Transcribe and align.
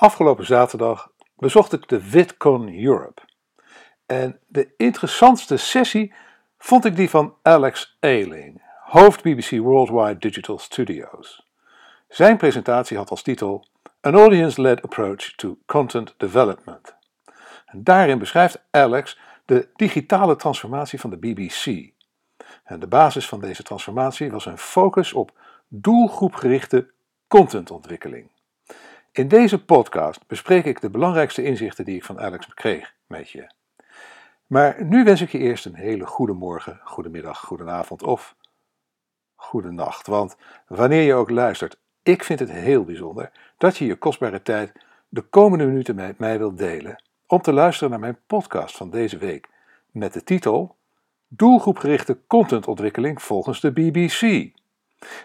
Afgelopen 0.00 0.46
zaterdag 0.46 1.10
bezocht 1.36 1.72
ik 1.72 1.88
de 1.88 2.00
VidCon 2.00 2.84
Europe. 2.84 3.22
En 4.06 4.40
de 4.46 4.74
interessantste 4.76 5.56
sessie 5.56 6.14
vond 6.58 6.84
ik 6.84 6.96
die 6.96 7.10
van 7.10 7.34
Alex 7.42 7.96
Ailing, 8.00 8.62
hoofd 8.84 9.22
BBC 9.22 9.50
Worldwide 9.50 10.18
Digital 10.18 10.58
Studios. 10.58 11.46
Zijn 12.08 12.36
presentatie 12.36 12.96
had 12.96 13.10
als 13.10 13.22
titel 13.22 13.66
An 14.00 14.14
Audience-Led 14.14 14.82
Approach 14.82 15.32
to 15.36 15.58
Content 15.66 16.14
Development. 16.16 16.96
En 17.66 17.84
daarin 17.84 18.18
beschrijft 18.18 18.62
Alex 18.70 19.18
de 19.44 19.68
digitale 19.76 20.36
transformatie 20.36 21.00
van 21.00 21.10
de 21.10 21.16
BBC. 21.16 21.92
En 22.64 22.80
de 22.80 22.88
basis 22.88 23.28
van 23.28 23.40
deze 23.40 23.62
transformatie 23.62 24.30
was 24.30 24.46
een 24.46 24.58
focus 24.58 25.12
op 25.12 25.38
doelgroepgerichte 25.68 26.90
contentontwikkeling. 27.28 28.30
In 29.18 29.28
deze 29.28 29.64
podcast 29.64 30.26
bespreek 30.26 30.64
ik 30.64 30.80
de 30.80 30.90
belangrijkste 30.90 31.42
inzichten 31.42 31.84
die 31.84 31.96
ik 31.96 32.04
van 32.04 32.20
Alex 32.20 32.54
kreeg 32.54 32.94
met 33.06 33.30
je. 33.30 33.50
Maar 34.46 34.84
nu 34.84 35.04
wens 35.04 35.20
ik 35.20 35.28
je 35.28 35.38
eerst 35.38 35.64
een 35.64 35.74
hele 35.74 36.06
goede 36.06 36.32
morgen, 36.32 36.80
goedemiddag, 36.84 37.40
goedenavond 37.40 38.02
of 38.02 38.36
goede 39.34 39.70
nacht. 39.70 40.06
Want 40.06 40.36
wanneer 40.66 41.02
je 41.02 41.14
ook 41.14 41.30
luistert, 41.30 41.78
ik 42.02 42.24
vind 42.24 42.38
het 42.38 42.50
heel 42.50 42.84
bijzonder 42.84 43.30
dat 43.56 43.76
je 43.76 43.86
je 43.86 43.96
kostbare 43.96 44.42
tijd 44.42 44.72
de 45.08 45.22
komende 45.22 45.66
minuten 45.66 45.94
met 45.94 46.18
mij 46.18 46.38
wilt 46.38 46.58
delen 46.58 47.02
om 47.26 47.40
te 47.40 47.52
luisteren 47.52 47.90
naar 47.90 48.00
mijn 48.00 48.18
podcast 48.26 48.76
van 48.76 48.90
deze 48.90 49.18
week 49.18 49.48
met 49.90 50.12
de 50.12 50.24
titel 50.24 50.76
Doelgroepgerichte 51.28 52.18
contentontwikkeling 52.26 53.22
volgens 53.22 53.60
de 53.60 53.72
BBC. 53.72 54.50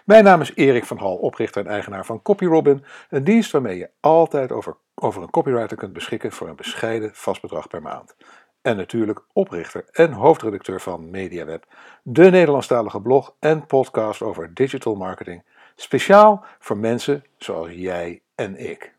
Mijn 0.04 0.24
naam 0.24 0.40
is 0.40 0.54
Erik 0.54 0.84
van 0.84 0.98
Hal, 0.98 1.16
oprichter 1.16 1.64
en 1.66 1.72
eigenaar 1.72 2.06
van 2.06 2.22
CopyRobin, 2.22 2.84
een 3.08 3.24
dienst 3.24 3.52
waarmee 3.52 3.78
je 3.78 3.90
altijd 4.00 4.52
over, 4.52 4.76
over 4.94 5.22
een 5.22 5.30
copywriter 5.30 5.76
kunt 5.76 5.92
beschikken 5.92 6.32
voor 6.32 6.48
een 6.48 6.56
bescheiden 6.56 7.10
vast 7.14 7.40
bedrag 7.40 7.68
per 7.68 7.82
maand. 7.82 8.14
En 8.62 8.76
natuurlijk 8.76 9.24
oprichter 9.32 9.84
en 9.92 10.12
hoofdredacteur 10.12 10.80
van 10.80 11.10
MediaWeb, 11.10 11.64
de 12.02 12.30
Nederlandstalige 12.30 13.00
blog 13.00 13.34
en 13.38 13.66
podcast 13.66 14.22
over 14.22 14.54
digital 14.54 14.94
marketing, 14.94 15.44
speciaal 15.74 16.44
voor 16.58 16.76
mensen 16.76 17.24
zoals 17.36 17.70
jij 17.70 18.22
en 18.34 18.56
ik. 18.70 18.92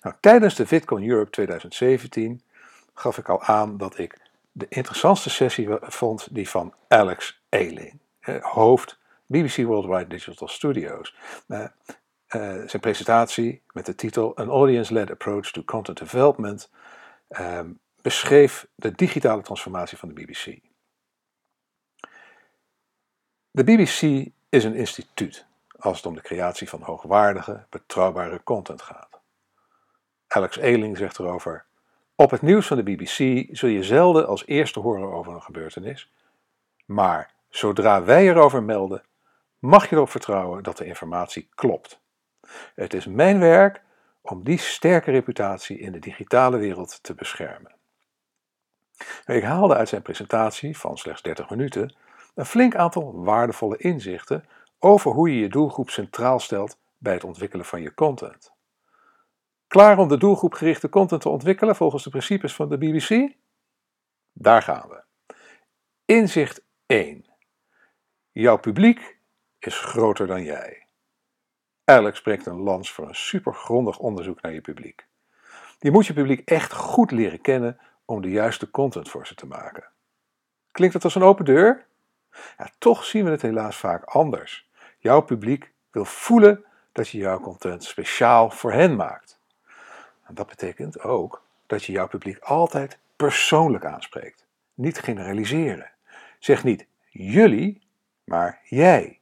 Nou, 0.00 0.14
tijdens 0.20 0.54
de 0.54 0.66
VidCon 0.66 1.08
Europe 1.08 1.30
2017 1.30 2.42
gaf 2.94 3.18
ik 3.18 3.28
al 3.28 3.42
aan 3.42 3.76
dat 3.76 3.98
ik 3.98 4.20
de 4.52 4.66
interessantste 4.68 5.30
sessie 5.30 5.68
vond 5.80 6.28
die 6.34 6.48
van 6.48 6.74
Alex 6.88 7.42
Ailing. 7.48 8.00
Eh, 8.22 8.42
hoofd 8.42 8.98
BBC 9.26 9.56
Worldwide 9.56 10.06
Digital 10.06 10.48
Studios. 10.48 11.16
Uh, 11.48 11.66
zijn 12.66 12.80
presentatie 12.80 13.62
met 13.72 13.86
de 13.86 13.94
titel 13.94 14.36
An 14.36 14.48
Audience-Led 14.48 15.10
Approach 15.10 15.50
to 15.50 15.62
Content 15.62 15.98
Development 15.98 16.70
ehm, 17.28 17.70
beschreef 18.02 18.66
de 18.74 18.92
digitale 18.92 19.42
transformatie 19.42 19.98
van 19.98 20.08
de 20.08 20.14
BBC. 20.14 20.58
De 23.50 23.64
BBC 23.64 24.30
is 24.48 24.64
een 24.64 24.74
instituut 24.74 25.46
als 25.78 25.96
het 25.96 26.06
om 26.06 26.14
de 26.14 26.20
creatie 26.20 26.68
van 26.68 26.82
hoogwaardige, 26.82 27.66
betrouwbare 27.68 28.42
content 28.42 28.82
gaat. 28.82 29.20
Alex 30.26 30.60
Ailing 30.60 30.96
zegt 30.96 31.18
erover: 31.18 31.64
Op 32.14 32.30
het 32.30 32.42
nieuws 32.42 32.66
van 32.66 32.76
de 32.76 32.82
BBC 32.82 33.46
zul 33.56 33.68
je 33.68 33.82
zelden 33.82 34.26
als 34.26 34.46
eerste 34.46 34.80
horen 34.80 35.12
over 35.12 35.34
een 35.34 35.42
gebeurtenis, 35.42 36.12
maar 36.84 37.34
Zodra 37.52 38.04
wij 38.04 38.28
erover 38.28 38.62
melden, 38.62 39.02
mag 39.58 39.88
je 39.88 39.96
erop 39.96 40.10
vertrouwen 40.10 40.62
dat 40.62 40.76
de 40.76 40.84
informatie 40.84 41.48
klopt. 41.54 42.00
Het 42.74 42.94
is 42.94 43.06
mijn 43.06 43.38
werk 43.38 43.82
om 44.20 44.44
die 44.44 44.58
sterke 44.58 45.10
reputatie 45.10 45.78
in 45.78 45.92
de 45.92 45.98
digitale 45.98 46.56
wereld 46.56 47.02
te 47.02 47.14
beschermen. 47.14 47.74
Ik 49.26 49.42
haalde 49.42 49.74
uit 49.74 49.88
zijn 49.88 50.02
presentatie 50.02 50.78
van 50.78 50.98
slechts 50.98 51.22
30 51.22 51.50
minuten 51.50 51.96
een 52.34 52.46
flink 52.46 52.74
aantal 52.74 53.24
waardevolle 53.24 53.76
inzichten 53.76 54.44
over 54.78 55.10
hoe 55.10 55.34
je 55.34 55.40
je 55.40 55.48
doelgroep 55.48 55.90
centraal 55.90 56.38
stelt 56.38 56.78
bij 56.98 57.12
het 57.12 57.24
ontwikkelen 57.24 57.64
van 57.64 57.82
je 57.82 57.94
content. 57.94 58.52
Klaar 59.66 59.98
om 59.98 60.08
de 60.08 60.18
doelgroepgerichte 60.18 60.88
content 60.88 61.20
te 61.20 61.28
ontwikkelen 61.28 61.76
volgens 61.76 62.04
de 62.04 62.10
principes 62.10 62.54
van 62.54 62.68
de 62.68 62.78
BBC? 62.78 63.34
Daar 64.32 64.62
gaan 64.62 64.88
we. 64.88 65.02
Inzicht 66.04 66.64
1. 66.86 67.30
Jouw 68.34 68.58
publiek 68.58 69.16
is 69.58 69.78
groter 69.78 70.26
dan 70.26 70.42
jij. 70.42 70.86
Alex 71.84 72.18
spreekt 72.18 72.46
een 72.46 72.60
lans 72.60 72.92
voor 72.92 73.08
een 73.08 73.14
supergrondig 73.14 73.98
onderzoek 73.98 74.42
naar 74.42 74.52
je 74.52 74.60
publiek. 74.60 75.06
Je 75.78 75.90
moet 75.90 76.06
je 76.06 76.12
publiek 76.12 76.48
echt 76.48 76.72
goed 76.72 77.10
leren 77.10 77.40
kennen 77.40 77.78
om 78.04 78.20
de 78.20 78.30
juiste 78.30 78.70
content 78.70 79.08
voor 79.08 79.26
ze 79.26 79.34
te 79.34 79.46
maken. 79.46 79.84
Klinkt 80.70 80.94
dat 80.94 81.04
als 81.04 81.14
een 81.14 81.22
open 81.22 81.44
deur? 81.44 81.86
Ja, 82.58 82.70
toch 82.78 83.04
zien 83.04 83.24
we 83.24 83.30
het 83.30 83.42
helaas 83.42 83.76
vaak 83.76 84.04
anders. 84.04 84.68
Jouw 84.98 85.20
publiek 85.20 85.72
wil 85.90 86.04
voelen 86.04 86.64
dat 86.92 87.08
je 87.08 87.18
jouw 87.18 87.40
content 87.40 87.84
speciaal 87.84 88.50
voor 88.50 88.72
hen 88.72 88.96
maakt. 88.96 89.38
En 90.24 90.34
dat 90.34 90.46
betekent 90.46 91.00
ook 91.00 91.42
dat 91.66 91.84
je 91.84 91.92
jouw 91.92 92.08
publiek 92.08 92.38
altijd 92.38 92.98
persoonlijk 93.16 93.84
aanspreekt. 93.84 94.46
Niet 94.74 94.98
generaliseren. 94.98 95.90
Zeg 96.38 96.64
niet 96.64 96.86
jullie, 97.08 97.81
maar 98.32 98.60
jij. 98.64 99.20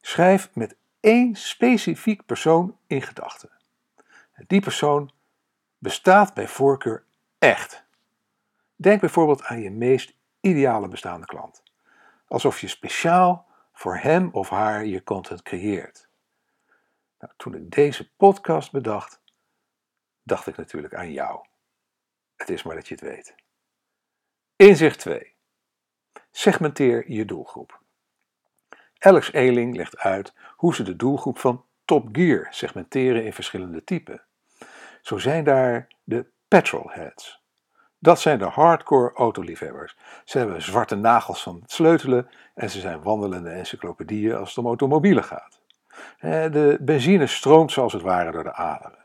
Schrijf 0.00 0.50
met 0.54 0.76
één 1.00 1.34
specifiek 1.34 2.26
persoon 2.26 2.78
in 2.86 3.02
gedachten. 3.02 3.50
Die 4.46 4.60
persoon 4.60 5.12
bestaat 5.78 6.34
bij 6.34 6.48
voorkeur 6.48 7.04
echt. 7.38 7.84
Denk 8.76 9.00
bijvoorbeeld 9.00 9.42
aan 9.42 9.60
je 9.60 9.70
meest 9.70 10.14
ideale 10.40 10.88
bestaande 10.88 11.26
klant. 11.26 11.62
Alsof 12.28 12.60
je 12.60 12.68
speciaal 12.68 13.46
voor 13.72 13.96
hem 13.96 14.28
of 14.32 14.48
haar 14.48 14.84
je 14.84 15.02
content 15.02 15.42
creëert. 15.42 16.08
Nou, 17.18 17.32
toen 17.36 17.54
ik 17.54 17.70
deze 17.70 18.10
podcast 18.14 18.72
bedacht, 18.72 19.20
dacht 20.22 20.46
ik 20.46 20.56
natuurlijk 20.56 20.94
aan 20.94 21.12
jou. 21.12 21.46
Het 22.36 22.48
is 22.48 22.62
maar 22.62 22.74
dat 22.74 22.88
je 22.88 22.94
het 22.94 23.02
weet. 23.02 23.34
Inzicht 24.56 24.98
2. 24.98 25.34
Segmenteer 26.30 27.10
je 27.10 27.24
doelgroep. 27.24 27.84
Alex 28.98 29.32
Ailing 29.32 29.76
legt 29.76 29.98
uit 29.98 30.34
hoe 30.56 30.74
ze 30.74 30.82
de 30.82 30.96
doelgroep 30.96 31.38
van 31.38 31.64
Top 31.84 32.08
Gear 32.12 32.46
segmenteren 32.50 33.24
in 33.24 33.32
verschillende 33.32 33.84
typen. 33.84 34.22
Zo 35.02 35.18
zijn 35.18 35.44
daar 35.44 35.86
de 36.04 36.26
petrolheads. 36.48 37.44
Dat 37.98 38.20
zijn 38.20 38.38
de 38.38 38.44
hardcore 38.44 39.12
autoliefhebbers. 39.14 39.96
Ze 40.24 40.38
hebben 40.38 40.62
zwarte 40.62 40.94
nagels 40.94 41.42
van 41.42 41.58
het 41.62 41.72
sleutelen 41.72 42.28
en 42.54 42.70
ze 42.70 42.80
zijn 42.80 43.02
wandelende 43.02 43.50
encyclopedieën 43.50 44.36
als 44.36 44.48
het 44.48 44.58
om 44.58 44.66
automobielen 44.66 45.24
gaat. 45.24 45.60
De 46.52 46.78
benzine 46.80 47.26
stroomt 47.26 47.72
zoals 47.72 47.92
het 47.92 48.02
ware 48.02 48.32
door 48.32 48.44
de 48.44 48.52
aderen. 48.52 49.04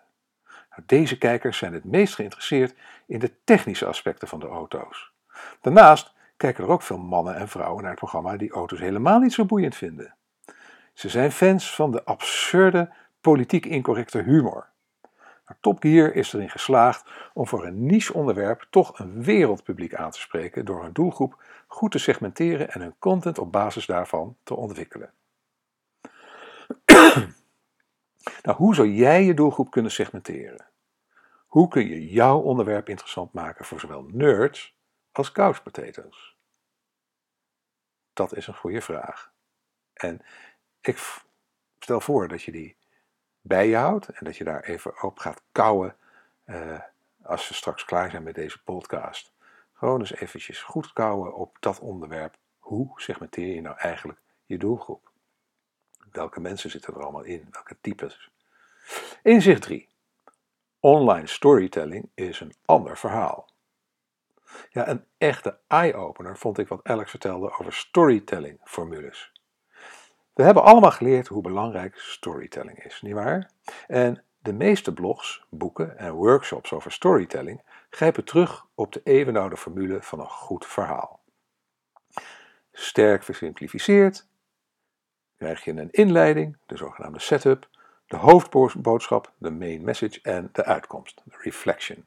Nou, 0.69 0.83
deze 0.85 1.17
kijkers 1.17 1.57
zijn 1.57 1.73
het 1.73 1.83
meest 1.83 2.15
geïnteresseerd 2.15 2.75
in 3.05 3.19
de 3.19 3.31
technische 3.43 3.85
aspecten 3.85 4.27
van 4.27 4.39
de 4.39 4.47
auto's. 4.47 5.11
Daarnaast 5.61 6.13
kijken 6.41 6.63
er 6.63 6.69
ook 6.69 6.81
veel 6.81 6.97
mannen 6.97 7.35
en 7.35 7.47
vrouwen 7.47 7.81
naar 7.81 7.91
het 7.91 7.99
programma 7.99 8.37
die 8.37 8.51
auto's 8.51 8.79
helemaal 8.79 9.19
niet 9.19 9.33
zo 9.33 9.45
boeiend 9.45 9.75
vinden. 9.75 10.15
Ze 10.93 11.09
zijn 11.09 11.31
fans 11.31 11.75
van 11.75 11.91
de 11.91 12.03
absurde, 12.03 12.93
politiek 13.21 13.65
incorrecte 13.65 14.21
humor. 14.21 14.69
Maar 15.45 15.57
Top 15.59 15.81
Gear 15.81 16.13
is 16.13 16.33
erin 16.33 16.49
geslaagd 16.49 17.09
om 17.33 17.47
voor 17.47 17.65
een 17.65 17.85
niche 17.85 18.13
onderwerp 18.13 18.67
toch 18.69 18.99
een 18.99 19.23
wereldpubliek 19.23 19.95
aan 19.95 20.11
te 20.11 20.19
spreken 20.19 20.65
door 20.65 20.83
hun 20.83 20.93
doelgroep 20.93 21.43
goed 21.67 21.91
te 21.91 21.99
segmenteren 21.99 22.71
en 22.71 22.81
hun 22.81 22.95
content 22.99 23.39
op 23.39 23.51
basis 23.51 23.85
daarvan 23.85 24.37
te 24.43 24.55
ontwikkelen. 24.55 25.13
nou, 28.43 28.57
hoe 28.57 28.75
zou 28.75 28.87
jij 28.87 29.23
je 29.23 29.33
doelgroep 29.33 29.71
kunnen 29.71 29.91
segmenteren? 29.91 30.65
Hoe 31.47 31.67
kun 31.67 31.87
je 31.87 32.07
jouw 32.07 32.39
onderwerp 32.39 32.89
interessant 32.89 33.33
maken 33.33 33.65
voor 33.65 33.79
zowel 33.79 34.05
nerds 34.07 34.79
als 35.11 35.31
couch? 35.31 35.63
Dat 38.13 38.35
is 38.35 38.47
een 38.47 38.55
goede 38.55 38.81
vraag. 38.81 39.31
En 39.93 40.21
ik 40.81 41.21
stel 41.79 42.01
voor 42.01 42.27
dat 42.27 42.43
je 42.43 42.51
die 42.51 42.77
bij 43.41 43.67
je 43.67 43.75
houdt 43.75 44.09
en 44.09 44.25
dat 44.25 44.37
je 44.37 44.43
daar 44.43 44.63
even 44.63 45.03
op 45.03 45.19
gaat 45.19 45.41
kouwen 45.51 45.95
uh, 46.45 46.79
als 47.23 47.47
we 47.47 47.53
straks 47.53 47.85
klaar 47.85 48.11
zijn 48.11 48.23
met 48.23 48.35
deze 48.35 48.63
podcast. 48.63 49.33
Gewoon 49.73 49.99
eens 49.99 50.13
eventjes 50.13 50.61
goed 50.61 50.93
kouwen 50.93 51.35
op 51.35 51.57
dat 51.59 51.79
onderwerp. 51.79 52.37
Hoe 52.59 53.01
segmenteer 53.01 53.55
je 53.55 53.61
nou 53.61 53.77
eigenlijk 53.77 54.19
je 54.45 54.57
doelgroep? 54.57 55.11
Welke 56.11 56.39
mensen 56.39 56.69
zitten 56.69 56.93
er 56.93 57.01
allemaal 57.01 57.23
in? 57.23 57.47
Welke 57.51 57.77
types? 57.81 58.31
Inzicht 59.23 59.61
3. 59.61 59.89
Online 60.79 61.27
storytelling 61.27 62.09
is 62.13 62.39
een 62.39 62.53
ander 62.65 62.97
verhaal. 62.97 63.50
Ja, 64.69 64.87
een 64.87 65.05
echte 65.17 65.59
eye-opener 65.67 66.37
vond 66.37 66.57
ik 66.57 66.67
wat 66.67 66.83
Alex 66.83 67.09
vertelde 67.09 67.59
over 67.59 67.73
storytelling-formules. 67.73 69.31
We 70.33 70.43
hebben 70.43 70.63
allemaal 70.63 70.91
geleerd 70.91 71.27
hoe 71.27 71.41
belangrijk 71.41 71.97
storytelling 71.97 72.83
is, 72.83 73.01
nietwaar? 73.01 73.51
En 73.87 74.23
De 74.43 74.53
meeste 74.53 74.93
blogs, 74.93 75.45
boeken 75.49 75.97
en 75.97 76.13
workshops 76.13 76.73
over 76.73 76.91
storytelling 76.91 77.61
grijpen 77.89 78.23
terug 78.23 78.65
op 78.75 78.93
de 78.93 79.01
eeuwenoude 79.03 79.57
formule 79.57 80.01
van 80.01 80.19
een 80.19 80.29
goed 80.29 80.65
verhaal. 80.65 81.19
Sterk 82.71 83.23
versimplificeerd 83.23 84.27
krijg 85.37 85.63
je 85.63 85.71
een 85.71 85.91
inleiding, 85.91 86.57
de 86.65 86.77
zogenaamde 86.77 87.19
setup, 87.19 87.69
de 88.07 88.17
hoofdboodschap, 88.17 89.33
de 89.37 89.51
main 89.51 89.83
message 89.83 90.19
en 90.21 90.49
de 90.51 90.65
uitkomst, 90.65 91.21
de 91.25 91.37
reflection. 91.37 92.05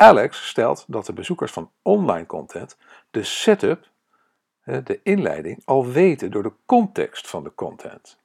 Alex 0.00 0.48
stelt 0.48 0.84
dat 0.88 1.06
de 1.06 1.12
bezoekers 1.12 1.52
van 1.52 1.70
online 1.82 2.26
content 2.26 2.76
de 3.10 3.24
setup, 3.24 3.88
de 4.64 5.00
inleiding, 5.02 5.62
al 5.64 5.86
weten 5.86 6.30
door 6.30 6.42
de 6.42 6.52
context 6.66 7.28
van 7.28 7.44
de 7.44 7.54
content. 7.54 8.18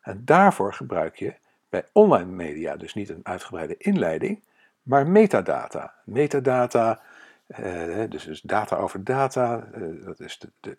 En 0.00 0.24
daarvoor 0.24 0.74
gebruik 0.74 1.16
je 1.16 1.34
bij 1.68 1.84
online 1.92 2.30
media 2.30 2.76
dus 2.76 2.94
niet 2.94 3.08
een 3.08 3.20
uitgebreide 3.22 3.76
inleiding, 3.78 4.42
maar 4.82 5.06
metadata. 5.06 5.94
Metadata, 6.04 7.00
eh, 7.46 8.02
dus, 8.08 8.24
dus 8.24 8.40
data 8.40 8.76
over 8.76 9.04
data, 9.04 9.68
eh, 9.72 9.82
dat 10.04 10.20
is 10.20 10.38
de, 10.38 10.50
de, 10.60 10.76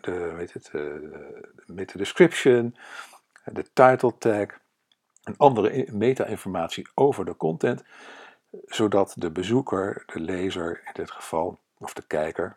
de, 0.00 0.46
het, 0.52 0.70
uh, 0.72 0.82
meta 1.66 1.98
description, 1.98 2.76
de 3.44 3.64
title 3.72 4.18
tag 4.18 4.46
en 5.22 5.34
andere 5.36 5.86
meta-informatie 5.92 6.88
over 6.94 7.24
de 7.24 7.36
content, 7.36 7.84
zodat 8.66 9.14
de 9.16 9.30
bezoeker, 9.30 10.02
de 10.06 10.20
lezer 10.20 10.82
in 10.84 10.92
dit 10.92 11.10
geval, 11.10 11.58
of 11.78 11.92
de 11.92 12.02
kijker, 12.06 12.56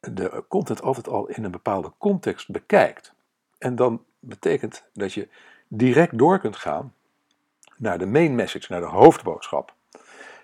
de 0.00 0.44
content 0.48 0.82
altijd 0.82 1.08
al 1.08 1.26
in 1.26 1.44
een 1.44 1.50
bepaalde 1.50 1.92
context 1.98 2.50
bekijkt. 2.50 3.12
En 3.58 3.76
dan 3.76 4.04
betekent 4.18 4.84
dat 4.92 5.12
je 5.12 5.28
direct 5.68 6.18
door 6.18 6.38
kunt 6.38 6.56
gaan 6.56 6.94
naar 7.76 7.98
de 7.98 8.06
main 8.06 8.34
message, 8.34 8.66
naar 8.68 8.80
de 8.80 8.86
hoofdboodschap. 8.86 9.74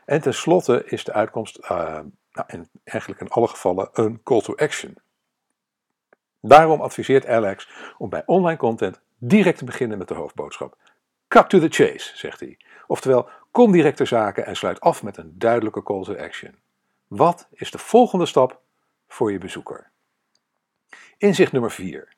En 0.05 0.21
tenslotte 0.21 0.85
is 0.85 1.05
de 1.05 1.12
uitkomst 1.12 1.59
uh, 1.59 1.69
nou, 2.32 2.47
in, 2.47 2.69
eigenlijk 2.85 3.20
in 3.20 3.29
alle 3.29 3.49
gevallen 3.49 3.88
een 3.93 4.23
call 4.23 4.41
to 4.41 4.55
action. 4.55 4.97
Daarom 6.41 6.81
adviseert 6.81 7.27
Alex 7.27 7.69
om 7.99 8.09
bij 8.09 8.23
online 8.27 8.59
content 8.59 9.00
direct 9.19 9.59
te 9.59 9.65
beginnen 9.65 9.99
met 9.99 10.09
de 10.09 10.15
hoofdboodschap. 10.15 10.77
Cut 11.29 11.49
to 11.49 11.59
the 11.59 11.69
chase, 11.69 12.17
zegt 12.17 12.41
hij. 12.41 12.59
Oftewel, 12.87 13.29
kom 13.55 13.73
direct 13.73 13.97
ter 13.97 14.06
zake 14.06 14.43
en 14.43 14.56
sluit 14.56 14.81
af 14.81 15.03
met 15.03 15.17
een 15.17 15.39
duidelijke 15.39 15.83
call 15.83 16.03
to 16.03 16.17
action. 16.17 16.55
Wat 17.06 17.49
is 17.51 17.71
de 17.71 17.79
volgende 17.79 18.27
stap 18.27 18.61
voor 19.09 19.33
je 19.33 19.39
bezoeker? 19.39 19.91
Inzicht 21.19 21.53
nummer 21.53 21.71
4. 21.71 22.15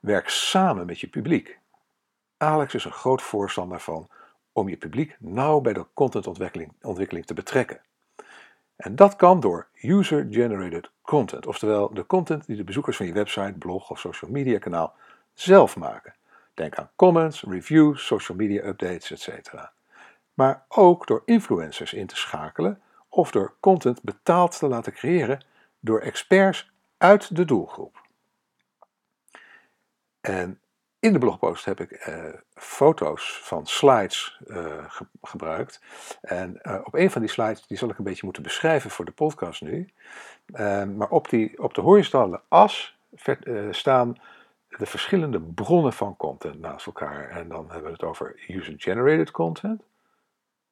Werk 0.00 0.28
samen 0.28 0.86
met 0.86 1.00
je 1.00 1.08
publiek. 1.08 1.58
Alex 2.36 2.74
is 2.74 2.84
een 2.84 2.92
groot 2.92 3.22
voorstander 3.22 3.80
van 3.80 4.08
om 4.52 4.68
je 4.68 4.76
publiek 4.76 5.16
nauw 5.18 5.60
bij 5.60 5.72
de 5.72 5.86
contentontwikkeling 5.94 6.72
ontwikkeling 6.82 7.26
te 7.26 7.34
betrekken. 7.34 7.80
En 8.76 8.96
dat 8.96 9.16
kan 9.16 9.40
door 9.40 9.68
user-generated 9.80 10.90
content, 11.02 11.46
oftewel 11.46 11.94
de 11.94 12.06
content 12.06 12.46
die 12.46 12.56
de 12.56 12.64
bezoekers 12.64 12.96
van 12.96 13.06
je 13.06 13.12
website, 13.12 13.54
blog 13.58 13.90
of 13.90 13.98
social 13.98 14.30
media 14.30 14.58
kanaal 14.58 14.94
zelf 15.32 15.76
maken. 15.76 16.14
Denk 16.54 16.74
aan 16.74 16.90
comments, 16.96 17.42
reviews, 17.42 18.06
social 18.06 18.38
media 18.38 18.64
updates, 18.64 19.10
etc. 19.10 19.70
Maar 20.40 20.64
ook 20.68 21.06
door 21.06 21.22
influencers 21.24 21.92
in 21.92 22.06
te 22.06 22.16
schakelen 22.16 22.80
of 23.08 23.30
door 23.30 23.54
content 23.60 24.02
betaald 24.02 24.58
te 24.58 24.68
laten 24.68 24.92
creëren 24.92 25.44
door 25.80 26.00
experts 26.00 26.70
uit 26.96 27.36
de 27.36 27.44
doelgroep. 27.44 28.02
En 30.20 30.60
in 30.98 31.12
de 31.12 31.18
blogpost 31.18 31.64
heb 31.64 31.80
ik 31.80 32.06
uh, 32.08 32.24
foto's 32.54 33.40
van 33.42 33.66
slides 33.66 34.40
ge 34.86 35.06
gebruikt. 35.22 35.80
En 36.20 36.58
uh, 36.62 36.80
op 36.84 36.94
een 36.94 37.10
van 37.10 37.20
die 37.20 37.30
slides, 37.30 37.66
die 37.66 37.78
zal 37.78 37.90
ik 37.90 37.98
een 37.98 38.04
beetje 38.04 38.24
moeten 38.24 38.42
beschrijven 38.42 38.90
voor 38.90 39.04
de 39.04 39.12
podcast 39.12 39.62
nu. 39.62 39.88
Ehm, 40.52 40.96
maar 40.96 41.08
op, 41.08 41.28
die, 41.28 41.62
op 41.62 41.74
de 41.74 41.80
horizontale 41.80 42.42
as 42.48 42.98
staan 43.70 44.16
de 44.68 44.86
verschillende 44.86 45.40
bronnen 45.40 45.92
van 45.92 46.16
content 46.16 46.60
naast 46.60 46.86
elkaar. 46.86 47.28
En 47.28 47.48
dan 47.48 47.64
hebben 47.70 47.84
we 47.84 47.92
het 47.92 48.02
over 48.02 48.44
user-generated 48.48 49.30
content, 49.30 49.82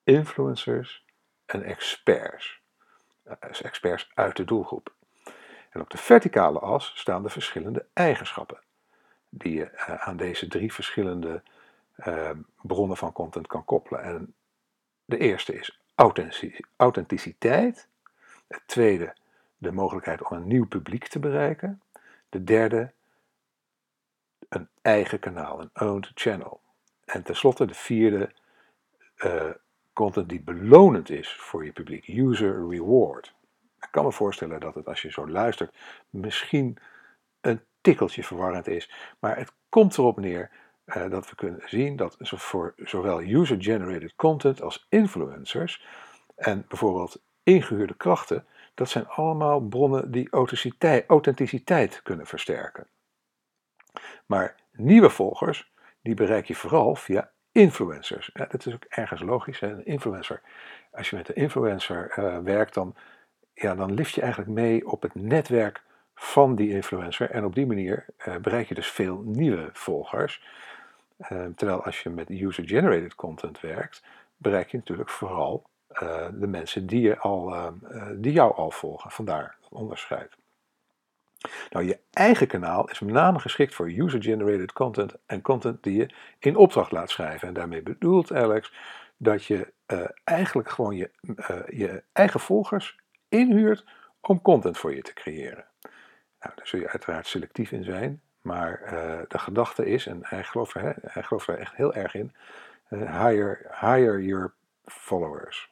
influencers 0.08 1.04
en 1.46 1.62
experts. 1.62 2.60
Dus 3.40 3.62
experts 3.62 4.10
uit 4.14 4.36
de 4.36 4.44
doelgroep. 4.44 4.94
En 5.70 5.80
op 5.80 5.90
de 5.90 5.98
verticale 5.98 6.58
as 6.58 6.92
staan 6.94 7.22
de 7.22 7.28
verschillende 7.28 7.86
eigenschappen 7.92 8.60
die 9.28 9.54
je 9.54 9.64
eh, 9.64 10.08
aan 10.08 10.16
deze 10.16 10.48
drie 10.48 10.72
verschillende 10.72 11.42
uh, 12.06 12.30
bronnen 12.62 12.96
van 12.96 13.12
content 13.12 13.46
kan 13.46 13.64
koppelen. 13.64 14.02
En 14.02 14.34
de 15.04 15.18
eerste 15.18 15.54
is 15.54 15.80
authenticiteit. 16.76 17.88
Het 18.48 18.62
tweede, 18.66 19.16
de 19.56 19.72
mogelijkheid 19.72 20.22
om 20.22 20.36
een 20.36 20.46
nieuw 20.46 20.66
publiek 20.66 21.06
te 21.06 21.18
bereiken. 21.18 21.82
De 22.28 22.44
derde, 22.44 22.92
een 24.48 24.68
eigen 24.82 25.18
kanaal, 25.18 25.60
een 25.60 25.70
owned 25.74 26.10
channel. 26.14 26.60
En 27.04 27.22
tenslotte 27.22 27.66
de 27.66 27.74
vierde, 27.74 28.32
uh, 29.16 29.50
content 29.98 30.28
die 30.28 30.40
belonend 30.40 31.10
is 31.10 31.32
voor 31.32 31.64
je 31.64 31.72
publiek, 31.72 32.08
user 32.08 32.68
reward. 32.68 33.34
Ik 33.80 33.88
kan 33.90 34.04
me 34.04 34.12
voorstellen 34.12 34.60
dat 34.60 34.74
het 34.74 34.86
als 34.86 35.02
je 35.02 35.10
zo 35.10 35.28
luistert 35.28 35.76
misschien 36.10 36.78
een 37.40 37.60
tikkeltje 37.80 38.24
verwarrend 38.24 38.66
is. 38.66 38.92
Maar 39.18 39.36
het 39.36 39.52
komt 39.68 39.98
erop 39.98 40.20
neer 40.20 40.50
uh, 40.86 41.10
dat 41.10 41.30
we 41.30 41.36
kunnen 41.36 41.62
zien 41.66 41.96
dat 41.96 42.16
voor 42.18 42.74
zowel 42.76 43.20
user-generated 43.20 44.14
content 44.16 44.62
als 44.62 44.86
influencers 44.88 45.86
en 46.36 46.64
bijvoorbeeld 46.68 47.22
ingehuurde 47.42 47.96
krachten, 47.96 48.46
dat 48.74 48.88
zijn 48.88 49.08
allemaal 49.08 49.60
bronnen 49.60 50.10
die 50.10 50.30
authenticiteit 51.06 52.02
kunnen 52.02 52.26
versterken. 52.26 52.86
Maar 54.26 54.54
nieuwe 54.72 55.10
volgers, 55.10 55.72
die 56.02 56.14
bereik 56.14 56.46
je 56.46 56.54
vooral 56.54 56.94
via 56.94 57.30
influencers. 57.52 58.30
Ja, 58.32 58.46
dat 58.46 58.66
is 58.66 58.74
ook 58.74 58.84
ergens 58.84 59.20
logisch. 59.22 59.60
Hè? 59.60 59.68
Een 59.68 59.86
influencer. 59.86 60.40
Als 60.92 61.10
je 61.10 61.16
met 61.16 61.28
een 61.28 61.34
influencer 61.34 62.18
uh, 62.18 62.38
werkt, 62.38 62.74
dan, 62.74 62.94
ja, 63.54 63.74
dan 63.74 63.94
lift 63.94 64.14
je 64.14 64.20
eigenlijk 64.20 64.50
mee 64.50 64.90
op 64.90 65.02
het 65.02 65.14
netwerk 65.14 65.82
van 66.14 66.54
die 66.54 66.70
influencer. 66.70 67.30
En 67.30 67.44
op 67.44 67.54
die 67.54 67.66
manier 67.66 68.04
uh, 68.28 68.36
bereik 68.36 68.68
je 68.68 68.74
dus 68.74 68.90
veel 68.90 69.22
nieuwe 69.24 69.70
volgers. 69.72 70.46
Uh, 71.18 71.44
terwijl 71.56 71.84
als 71.84 72.02
je 72.02 72.10
met 72.10 72.30
user-generated 72.30 73.14
content 73.14 73.60
werkt, 73.60 74.02
bereik 74.36 74.70
je 74.70 74.76
natuurlijk 74.76 75.08
vooral 75.08 75.66
de 76.32 76.46
mensen 76.46 76.86
die, 76.86 77.00
je 77.00 77.18
al, 77.18 77.72
die 78.16 78.32
jou 78.32 78.54
al 78.54 78.70
volgen. 78.70 79.10
Vandaar 79.10 79.56
het 79.60 79.70
onderscheid. 79.70 80.36
Nou, 81.70 81.84
je 81.84 81.98
eigen 82.10 82.46
kanaal 82.46 82.90
is 82.90 83.00
met 83.00 83.14
name 83.14 83.38
geschikt 83.38 83.74
voor 83.74 83.90
user-generated 83.90 84.72
content 84.72 85.14
en 85.26 85.42
content 85.42 85.82
die 85.82 85.98
je 85.98 86.14
in 86.38 86.56
opdracht 86.56 86.92
laat 86.92 87.10
schrijven. 87.10 87.48
En 87.48 87.54
daarmee 87.54 87.82
bedoelt 87.82 88.32
Alex 88.32 88.72
dat 89.16 89.44
je 89.44 89.72
eigenlijk 90.24 90.68
gewoon 90.68 90.96
je, 90.96 91.10
je 91.66 92.02
eigen 92.12 92.40
volgers 92.40 92.98
inhuurt 93.28 93.84
om 94.20 94.42
content 94.42 94.78
voor 94.78 94.94
je 94.94 95.02
te 95.02 95.12
creëren. 95.12 95.64
Nou, 96.40 96.54
daar 96.54 96.66
zul 96.66 96.80
je 96.80 96.88
uiteraard 96.88 97.26
selectief 97.26 97.72
in 97.72 97.84
zijn, 97.84 98.22
maar 98.42 98.82
uh, 98.84 99.20
de 99.28 99.38
gedachte 99.38 99.86
is, 99.86 100.06
en 100.06 100.18
hij 100.22 100.44
gelooft 100.44 100.74
er, 100.74 100.94
gelooft 101.02 101.46
er 101.46 101.58
echt 101.58 101.74
heel 101.74 101.94
erg 101.94 102.14
in, 102.14 102.34
hire, 102.88 103.74
hire 103.80 104.24
your 104.24 104.54
followers. 104.84 105.70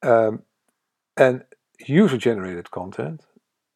Um, 0.00 0.44
en 1.14 1.48
user-generated 1.76 2.68
content, 2.68 3.31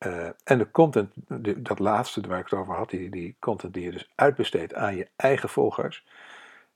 uh, 0.06 0.28
en 0.44 0.58
de 0.58 0.70
content, 0.70 1.12
dat 1.56 1.78
laatste 1.78 2.20
waar 2.20 2.38
ik 2.38 2.50
het 2.50 2.58
over 2.58 2.74
had, 2.74 2.90
die, 2.90 3.10
die 3.10 3.36
content 3.38 3.74
die 3.74 3.84
je 3.84 3.90
dus 3.90 4.12
uitbesteedt 4.14 4.74
aan 4.74 4.96
je 4.96 5.08
eigen 5.16 5.48
volgers, 5.48 6.06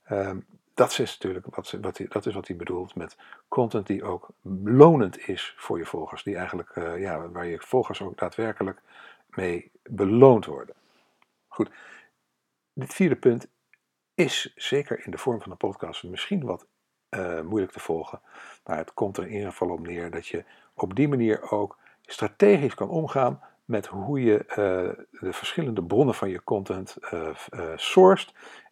um, 0.09 0.45
dat 0.73 0.91
is 0.91 0.97
natuurlijk 0.97 1.55
wat, 1.55 1.71
wat 1.81 2.01
dat 2.09 2.25
is 2.25 2.33
wat 2.33 2.47
hij 2.47 2.55
bedoelt 2.55 2.95
met 2.95 3.17
content 3.47 3.87
die 3.87 4.03
ook 4.03 4.29
lonend 4.63 5.27
is 5.27 5.53
voor 5.57 5.77
je 5.77 5.85
volgers. 5.85 6.23
Die 6.23 6.35
eigenlijk, 6.35 6.75
uh, 6.75 6.99
ja, 6.99 7.29
waar 7.29 7.45
je 7.45 7.59
volgers 7.59 8.01
ook 8.01 8.17
daadwerkelijk 8.17 8.81
mee 9.29 9.71
beloond 9.83 10.45
worden. 10.45 10.75
Goed, 11.47 11.71
dit 12.73 12.93
vierde 12.93 13.15
punt 13.15 13.47
is 14.13 14.53
zeker 14.55 15.05
in 15.05 15.11
de 15.11 15.17
vorm 15.17 15.41
van 15.41 15.51
een 15.51 15.57
podcast 15.57 16.03
misschien 16.03 16.45
wat 16.45 16.67
uh, 17.09 17.41
moeilijk 17.41 17.71
te 17.71 17.79
volgen. 17.79 18.21
Maar 18.65 18.77
het 18.77 18.93
komt 18.93 19.17
er 19.17 19.23
in 19.23 19.33
ieder 19.33 19.49
geval 19.49 19.69
op 19.69 19.87
neer 19.87 20.11
dat 20.11 20.27
je 20.27 20.45
op 20.73 20.95
die 20.95 21.07
manier 21.07 21.51
ook 21.51 21.77
strategisch 22.11 22.73
kan 22.73 22.89
omgaan 22.89 23.41
met 23.65 23.87
hoe 23.87 24.23
je 24.23 24.43
uh, 24.47 24.55
de 25.19 25.33
verschillende 25.33 25.83
bronnen 25.83 26.15
van 26.15 26.29
je 26.29 26.43
content 26.43 26.97
uh, 27.13 28.15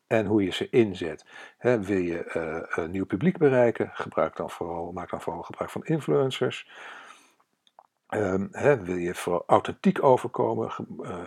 en 0.08 0.25
hoe 0.25 0.43
je 0.43 0.51
ze 0.51 0.69
inzet. 0.69 1.25
wil 1.60 1.98
je 1.98 2.88
nieuw 2.89 3.05
publiek 3.05 3.38
bereiken? 3.38 3.89
Gebruik 3.93 4.36
dan 4.36 4.50
vooral, 4.50 4.91
maak 4.91 5.10
dan 5.10 5.22
vooral 5.22 5.43
gebruik 5.43 5.69
van 5.72 5.86
influencers. 5.86 6.69
Um, 8.10 8.50
wil 8.84 8.96
je 8.96 9.15
vooral 9.15 9.43
authentiek 9.48 10.03
overkomen? 10.03 10.72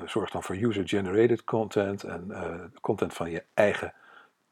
Zorg 0.04 0.30
dan 0.30 0.42
voor 0.42 0.56
user-generated 0.56 1.44
content 1.44 2.02
en 2.02 2.32
content 2.80 3.14
van 3.14 3.30
je 3.30 3.44
eigen 3.54 3.94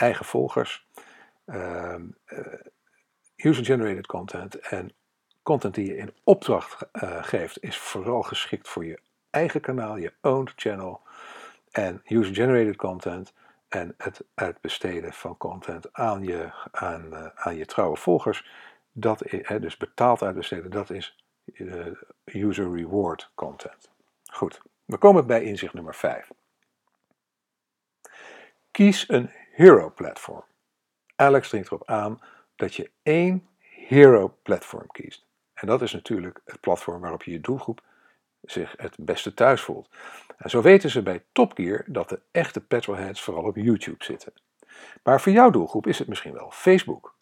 eigen 0.01 0.25
volgers, 0.25 0.87
ehm, 1.45 2.03
eh, 2.25 2.39
user-generated 3.37 4.07
content 4.07 4.55
en 4.55 4.93
content 5.43 5.75
die 5.75 5.87
je 5.87 5.97
in 5.97 6.15
opdracht 6.25 6.89
uh, 6.93 7.23
geeft, 7.23 7.63
is 7.63 7.79
vooral 7.79 8.23
geschikt 8.23 8.69
voor 8.69 8.85
je 8.85 8.99
eigen 9.31 9.61
kanaal, 9.61 9.97
je 9.97 10.13
owned 10.21 10.53
channel. 10.57 11.01
En 11.71 12.03
user-generated 12.07 12.77
content 12.77 13.33
en 13.69 13.95
het 13.97 14.25
uitbesteden 14.35 15.13
van 15.13 15.37
content 15.37 15.93
aan 15.93 16.23
je, 16.23 16.51
aan, 16.71 17.05
uh, 17.13 17.27
aan 17.35 17.57
je 17.57 17.67
trouwe 17.67 17.97
volgers, 17.97 18.47
dat 18.93 19.27
is, 19.33 19.61
dus 19.61 19.77
betaald 19.77 20.23
uitbesteden, 20.23 20.71
dat 20.71 20.91
is 20.91 21.25
uh, 21.45 21.87
user 22.25 22.75
reward 22.75 23.31
content. 23.35 23.91
Goed, 24.33 24.61
we 24.85 24.97
komen 24.97 25.27
bij 25.27 25.43
inzicht 25.43 25.75
nummer 25.75 25.95
5. 25.95 26.31
Kies 28.71 29.09
een 29.09 29.31
hero 29.53 29.91
platform. 29.91 30.45
Alex 31.17 31.49
dringt 31.49 31.67
erop 31.67 31.89
aan 31.89 32.21
dat 32.57 32.75
je 32.75 32.91
één 33.03 33.49
hero 33.59 34.37
platform 34.43 34.87
kiest. 34.87 35.27
En 35.61 35.67
dat 35.67 35.83
is 35.83 35.93
natuurlijk 35.93 36.41
het 36.45 36.61
platform 36.61 37.01
waarop 37.01 37.23
je 37.23 37.31
je 37.31 37.41
doelgroep 37.41 37.81
zich 38.43 38.75
het 38.77 38.97
beste 38.99 39.35
thuis 39.35 39.61
voelt. 39.61 39.89
En 40.37 40.51
zo 40.51 40.63
weten 40.63 40.91
ze 40.91 41.03
bij 41.03 41.25
Top 41.33 41.53
Gear 41.55 41.85
dat 41.87 42.09
de 42.09 42.21
echte 42.31 42.61
petrolheads 42.61 43.23
vooral 43.23 43.45
op 43.45 43.57
YouTube 43.57 44.05
zitten. 44.05 44.33
Maar 45.03 45.21
voor 45.21 45.33
jouw 45.33 45.51
doelgroep 45.51 45.87
is 45.87 45.99
het 45.99 46.09
misschien 46.09 46.33
wel 46.33 46.51
Facebook. 46.51 47.15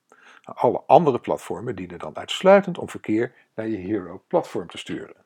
Alle 0.43 0.83
andere 0.87 1.19
platformen 1.21 1.77
dienen 1.77 1.99
dan 1.99 2.17
uitsluitend 2.17 2.79
om 2.79 2.89
verkeer 2.89 3.35
naar 3.55 3.69
je 3.69 3.77
hero 3.77 4.23
platform 4.27 4.69
te 4.69 4.79
sturen. 4.79 5.17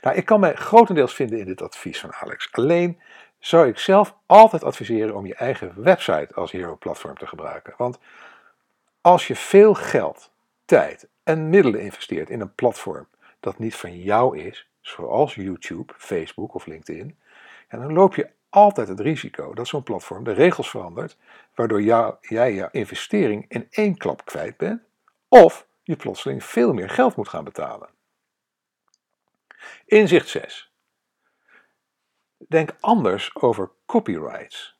Nou, 0.00 0.16
ik 0.16 0.24
kan 0.24 0.40
mij 0.40 0.54
grotendeels 0.54 1.14
vinden 1.14 1.38
in 1.38 1.46
dit 1.46 1.62
advies 1.62 2.00
van 2.00 2.12
Alex. 2.12 2.48
Alleen 2.52 3.00
zou 3.38 3.68
ik 3.68 3.78
zelf 3.78 4.16
altijd 4.26 4.64
adviseren 4.64 5.14
om 5.14 5.26
je 5.26 5.34
eigen 5.34 5.82
website 5.82 6.34
als 6.34 6.52
hero 6.52 6.76
platform 6.76 7.18
te 7.18 7.26
gebruiken. 7.26 7.74
Want 7.76 7.98
als 9.00 9.26
je 9.26 9.36
veel 9.36 9.74
geld, 9.74 10.30
tijd 10.64 11.08
en 11.28 11.48
middelen 11.48 11.80
investeert 11.80 12.30
in 12.30 12.40
een 12.40 12.54
platform 12.54 13.08
dat 13.40 13.58
niet 13.58 13.74
van 13.74 13.98
jou 13.98 14.38
is, 14.38 14.70
zoals 14.80 15.34
YouTube, 15.34 15.92
Facebook 15.96 16.54
of 16.54 16.66
LinkedIn, 16.66 17.18
en 17.68 17.80
dan 17.80 17.92
loop 17.92 18.14
je 18.14 18.30
altijd 18.48 18.88
het 18.88 19.00
risico 19.00 19.54
dat 19.54 19.68
zo'n 19.68 19.82
platform 19.82 20.24
de 20.24 20.32
regels 20.32 20.70
verandert, 20.70 21.18
waardoor 21.54 21.82
jij 22.20 22.54
jouw 22.54 22.68
investering 22.70 23.44
in 23.48 23.66
één 23.70 23.96
klap 23.96 24.24
kwijt 24.24 24.56
bent, 24.56 24.82
of 25.28 25.68
je 25.82 25.96
plotseling 25.96 26.44
veel 26.44 26.72
meer 26.72 26.90
geld 26.90 27.16
moet 27.16 27.28
gaan 27.28 27.44
betalen. 27.44 27.88
Inzicht 29.84 30.28
6. 30.28 30.72
Denk 32.36 32.76
anders 32.80 33.34
over 33.34 33.70
copyrights. 33.86 34.78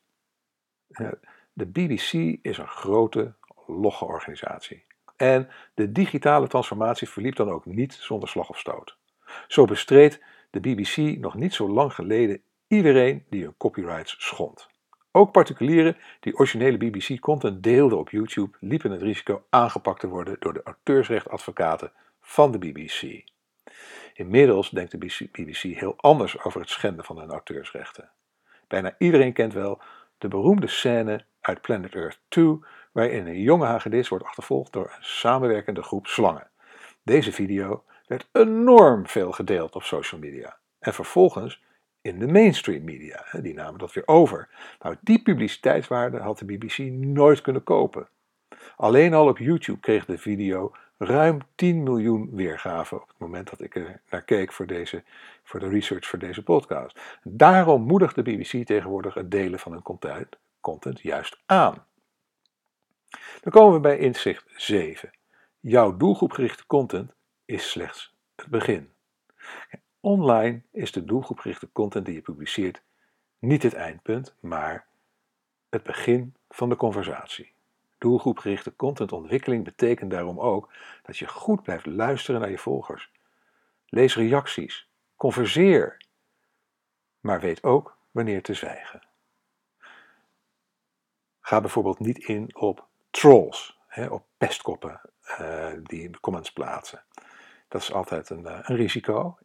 De 1.53 1.65
BBC 1.65 2.13
is 2.41 2.57
een 2.57 2.67
grote, 2.67 3.35
logge 3.65 4.05
organisatie. 4.05 4.87
En 5.19 5.49
de 5.73 5.91
digitale 5.91 6.47
transformatie 6.47 7.09
verliep 7.09 7.35
dan 7.35 7.49
ook 7.49 7.65
niet 7.65 7.93
zonder 7.93 8.29
slag 8.29 8.49
of 8.49 8.59
stoot. 8.59 8.97
Zo 9.47 9.65
bestreed 9.65 10.23
de 10.49 10.59
BBC 10.59 11.19
nog 11.19 11.35
niet 11.35 11.53
zo 11.53 11.69
lang 11.69 11.93
geleden 11.93 12.41
iedereen 12.67 13.25
die 13.29 13.43
hun 13.43 13.57
copyrights 13.57 14.15
schond. 14.17 14.67
Ook 15.11 15.31
particulieren 15.31 15.97
die 16.19 16.35
originele 16.35 16.77
BBC-content 16.77 17.63
deelden 17.63 17.97
op 17.97 18.09
YouTube 18.09 18.57
liepen 18.59 18.91
het 18.91 19.01
risico 19.01 19.43
aangepakt 19.49 19.99
te 19.99 20.07
worden 20.07 20.35
door 20.39 20.53
de 20.53 20.63
auteursrechtadvocaten 20.63 21.91
van 22.21 22.51
de 22.51 22.57
BBC. 22.57 23.23
Inmiddels 24.13 24.69
denkt 24.69 24.91
de 24.91 25.27
BBC 25.31 25.61
heel 25.61 25.93
anders 25.97 26.43
over 26.43 26.61
het 26.61 26.69
schenden 26.69 27.05
van 27.05 27.19
hun 27.19 27.29
auteursrechten. 27.29 28.09
Bijna 28.67 28.95
iedereen 28.97 29.33
kent 29.33 29.53
wel 29.53 29.81
de 30.17 30.27
beroemde 30.27 30.67
scène 30.67 31.25
uit 31.41 31.61
Planet 31.61 31.95
Earth 31.95 32.19
2, 32.27 32.59
waarin 32.91 33.27
een 33.27 33.41
jonge 33.41 33.65
hagedis 33.65 34.07
wordt 34.07 34.25
achtervolgd 34.25 34.73
door 34.73 34.85
een 34.85 35.03
samenwerkende 35.03 35.83
groep 35.83 36.07
slangen. 36.07 36.49
Deze 37.03 37.31
video 37.31 37.83
werd 38.07 38.27
enorm 38.31 39.07
veel 39.07 39.31
gedeeld 39.31 39.75
op 39.75 39.83
social 39.83 40.21
media 40.21 40.57
en 40.79 40.93
vervolgens 40.93 41.63
in 42.01 42.19
de 42.19 42.27
mainstream 42.27 42.83
media. 42.83 43.25
Die 43.41 43.53
namen 43.53 43.79
dat 43.79 43.93
weer 43.93 44.07
over. 44.07 44.49
Nou, 44.79 44.95
die 45.01 45.21
publiciteitswaarde 45.21 46.17
had 46.17 46.37
de 46.37 46.45
BBC 46.45 46.77
nooit 46.91 47.41
kunnen 47.41 47.63
kopen. 47.63 48.07
Alleen 48.75 49.13
al 49.13 49.27
op 49.27 49.37
YouTube 49.37 49.79
kreeg 49.79 50.05
de 50.05 50.17
video 50.17 50.71
ruim 50.97 51.39
10 51.55 51.83
miljoen 51.83 52.29
weergaven 52.31 53.01
op 53.01 53.07
het 53.07 53.17
moment 53.17 53.49
dat 53.49 53.61
ik 53.61 53.75
er 53.75 54.01
naar 54.09 54.23
keek 54.23 54.53
voor, 54.53 54.67
deze, 54.67 55.03
voor 55.43 55.59
de 55.59 55.69
research 55.69 56.07
voor 56.07 56.19
deze 56.19 56.43
podcast. 56.43 56.99
Daarom 57.23 57.81
moedigt 57.81 58.15
de 58.15 58.21
BBC 58.21 58.65
tegenwoordig 58.65 59.13
het 59.13 59.31
delen 59.31 59.59
van 59.59 59.71
hun 59.71 59.81
content, 59.81 60.37
content 60.59 61.01
juist 61.01 61.41
aan. 61.45 61.85
Dan 63.41 63.51
komen 63.51 63.73
we 63.73 63.79
bij 63.79 63.97
inzicht 63.97 64.45
7. 64.55 65.11
Jouw 65.59 65.97
doelgroepgerichte 65.97 66.65
content 66.65 67.13
is 67.45 67.69
slechts 67.69 68.15
het 68.35 68.47
begin. 68.47 68.93
Online 69.99 70.61
is 70.71 70.91
de 70.91 71.05
doelgroepgerichte 71.05 71.71
content 71.71 72.05
die 72.05 72.15
je 72.15 72.21
publiceert 72.21 72.81
niet 73.39 73.63
het 73.63 73.73
eindpunt, 73.73 74.35
maar 74.39 74.87
het 75.69 75.83
begin 75.83 76.35
van 76.49 76.69
de 76.69 76.75
conversatie. 76.75 77.53
Doelgroepgerichte 77.97 78.75
contentontwikkeling 78.75 79.63
betekent 79.63 80.11
daarom 80.11 80.39
ook 80.39 80.73
dat 81.03 81.17
je 81.17 81.27
goed 81.27 81.63
blijft 81.63 81.85
luisteren 81.85 82.41
naar 82.41 82.49
je 82.49 82.57
volgers. 82.57 83.11
Lees 83.85 84.15
reacties, 84.15 84.89
converseer, 85.15 86.05
maar 87.19 87.39
weet 87.39 87.63
ook 87.63 87.97
wanneer 88.11 88.41
te 88.41 88.53
zwijgen. 88.53 89.07
Ga 91.39 91.61
bijvoorbeeld 91.61 91.99
niet 91.99 92.17
in 92.17 92.55
op 92.55 92.87
trolls, 93.09 93.79
hè, 93.87 94.05
op 94.05 94.25
pestkoppen 94.37 95.01
uh, 95.39 95.71
die 95.83 96.19
comments 96.19 96.51
plaatsen. 96.51 97.03
Dat 97.67 97.81
is 97.81 97.93
altijd 97.93 98.29
een, 98.29 98.43
uh, 98.43 98.59
een 98.61 98.75
risico 98.75 99.37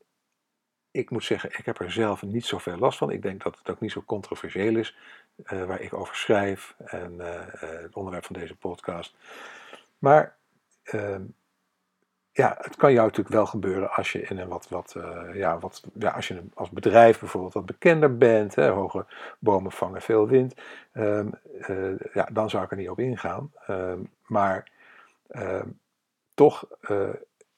ik 0.94 1.10
moet 1.10 1.24
zeggen, 1.24 1.50
ik 1.58 1.66
heb 1.66 1.80
er 1.80 1.92
zelf 1.92 2.22
niet 2.22 2.46
zoveel 2.46 2.76
last 2.76 2.98
van. 2.98 3.10
Ik 3.10 3.22
denk 3.22 3.42
dat 3.42 3.58
het 3.58 3.70
ook 3.70 3.80
niet 3.80 3.92
zo 3.92 4.02
controversieel 4.02 4.76
is 4.76 4.96
uh, 5.44 5.64
waar 5.64 5.80
ik 5.80 5.94
over 5.94 6.14
schrijf 6.14 6.74
en 6.78 7.18
het 7.58 7.94
onderwerp 7.94 8.24
van 8.24 8.36
deze 8.36 8.56
podcast. 8.56 9.16
Maar 9.98 10.36
uh, 10.92 11.16
ja, 12.36 12.56
het 12.60 12.76
kan 12.76 12.92
jou 12.92 13.06
natuurlijk 13.06 13.34
wel 13.34 13.46
gebeuren 13.46 13.90
als 13.90 14.12
je 14.12 14.22
in 14.22 14.38
een 14.38 14.48
wat, 14.48 14.68
wat, 14.68 14.96
ja, 15.32 15.58
wat 15.58 15.82
ja, 15.94 16.10
als 16.10 16.28
je 16.28 16.42
als 16.54 16.70
bedrijf 16.70 17.18
bijvoorbeeld 17.18 17.54
wat 17.54 17.66
bekender 17.66 18.16
bent, 18.16 18.54
hè, 18.54 18.68
hoge 18.68 19.06
bomen 19.38 19.72
vangen 19.72 20.02
veel 20.02 20.28
wind, 20.28 20.54
ehm, 20.92 21.28
ja, 22.12 22.28
dan 22.32 22.50
zou 22.50 22.64
ik 22.64 22.70
er 22.70 22.76
niet 22.76 22.88
op 22.88 22.98
ingaan. 22.98 23.52
Ehm, 23.66 23.98
maar 24.26 24.70
ehm, 25.28 25.68
toch 26.34 26.66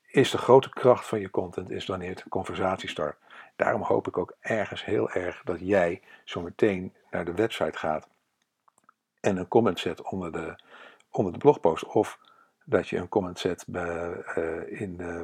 is 0.07 0.31
de 0.31 0.39
grote 0.39 0.69
kracht 0.69 1.07
van 1.07 1.21
je 1.21 1.31
content 1.31 1.71
is 1.71 1.87
wanneer 1.87 2.11
het 2.11 2.23
een 2.23 2.29
conversatie 2.29 2.89
start. 2.89 3.17
Daarom 3.57 3.83
hoop 3.83 4.07
ik 4.07 4.19
ook 4.19 4.37
ergens 4.41 4.85
heel 4.85 5.11
erg 5.11 5.43
dat 5.45 5.59
jij 5.61 6.03
zo 6.25 6.43
meteen 6.43 6.95
naar 7.11 7.25
de 7.25 7.35
website 7.35 7.79
gaat 7.79 8.09
en 9.21 9.37
een 9.37 9.49
comment 9.49 9.79
zet 9.79 10.03
onder 10.03 10.33
de, 10.33 10.55
onder 11.11 11.33
de 11.33 11.39
blogpost. 11.39 11.85
Of 11.85 12.19
dat 12.69 12.89
je 12.89 12.97
een 12.97 13.09
comment 13.09 13.39
zet 13.39 13.65
bij, 13.67 14.25
uh, 14.39 14.81
in, 14.81 14.97
uh, 15.01 15.21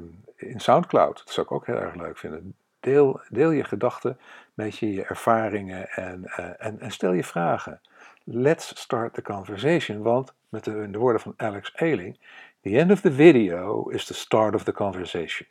in 0.51 0.61
Soundcloud. 0.61 1.19
Dat 1.19 1.31
zou 1.31 1.47
ik 1.47 1.53
ook 1.53 1.67
heel 1.67 1.81
erg 1.81 1.95
leuk 1.95 2.19
vinden. 2.19 2.57
Deel, 2.81 3.21
deel 3.29 3.51
je 3.51 3.65
gedachten 3.65 4.19
met 4.55 4.79
je, 4.79 4.93
je 4.93 5.05
ervaringen 5.05 5.89
en, 5.89 6.23
uh, 6.39 6.67
en, 6.67 6.91
stel 6.91 7.13
je 7.13 7.25
vragen. 7.25 7.81
Let's 8.25 8.81
start 8.81 9.15
the 9.15 9.23
conversation. 9.23 10.03
Want 10.03 10.35
met 10.49 10.65
de, 10.65 10.91
de 10.91 10.99
woorden 10.99 11.21
van 11.21 11.35
Alex 11.37 11.77
Ailing, 11.77 12.19
the 12.61 12.79
end 12.79 12.91
of 12.91 13.01
the 13.01 13.13
video 13.13 13.89
is 13.89 14.05
the 14.05 14.15
start 14.15 14.55
of 14.55 14.65
the 14.65 14.73
conversation. 14.73 15.49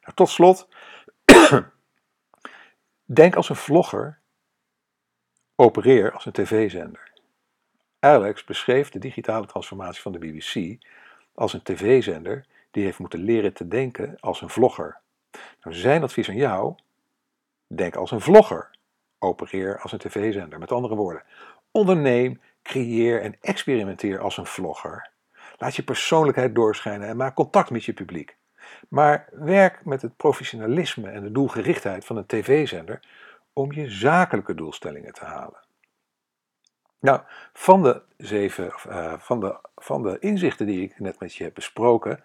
Nou, 0.00 0.14
tot 0.14 0.28
slot 0.28 0.68
Denk 3.12 3.36
als 3.36 3.48
een 3.48 3.56
vlogger, 3.56 4.18
opereer 5.54 6.12
als 6.12 6.26
een 6.26 6.32
tv-zender. 6.32 7.09
Alex 8.00 8.44
beschreef 8.44 8.90
de 8.90 8.98
digitale 8.98 9.46
transformatie 9.46 10.02
van 10.02 10.12
de 10.12 10.18
BBC 10.18 10.84
als 11.34 11.52
een 11.52 11.62
tv-zender 11.62 12.46
die 12.70 12.84
heeft 12.84 12.98
moeten 12.98 13.20
leren 13.20 13.52
te 13.52 13.68
denken 13.68 14.16
als 14.20 14.40
een 14.40 14.50
vlogger. 14.50 14.98
Nou, 15.62 15.76
zijn 15.76 16.02
advies 16.02 16.28
aan 16.28 16.36
jou: 16.36 16.74
denk 17.66 17.96
als 17.96 18.10
een 18.10 18.20
vlogger, 18.20 18.70
opereer 19.18 19.80
als 19.80 19.92
een 19.92 19.98
tv-zender. 19.98 20.58
Met 20.58 20.72
andere 20.72 20.94
woorden, 20.94 21.22
onderneem, 21.70 22.40
creëer 22.62 23.22
en 23.22 23.36
experimenteer 23.40 24.20
als 24.20 24.36
een 24.36 24.46
vlogger. 24.46 25.10
Laat 25.58 25.76
je 25.76 25.82
persoonlijkheid 25.82 26.54
doorschijnen 26.54 27.08
en 27.08 27.16
maak 27.16 27.34
contact 27.34 27.70
met 27.70 27.84
je 27.84 27.92
publiek. 27.92 28.36
Maar 28.88 29.28
werk 29.32 29.84
met 29.84 30.02
het 30.02 30.16
professionalisme 30.16 31.10
en 31.10 31.22
de 31.22 31.32
doelgerichtheid 31.32 32.04
van 32.04 32.16
een 32.16 32.26
tv-zender 32.26 33.00
om 33.52 33.72
je 33.72 33.90
zakelijke 33.90 34.54
doelstellingen 34.54 35.12
te 35.12 35.24
halen. 35.24 35.68
Nou, 37.00 37.20
van 37.52 37.82
de 37.82 38.02
zeven, 38.16 38.72
uh, 38.88 39.14
van, 39.18 39.40
de, 39.40 39.58
van 39.76 40.02
de 40.02 40.18
inzichten 40.18 40.66
die 40.66 40.82
ik 40.82 40.98
net 40.98 41.20
met 41.20 41.34
je 41.34 41.44
heb 41.44 41.54
besproken, 41.54 42.22